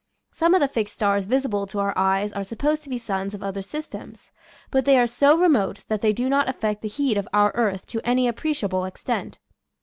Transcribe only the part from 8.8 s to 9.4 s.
extent.